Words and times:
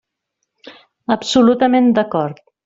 Absolutament 1.17 1.93
d'acord. 2.01 2.43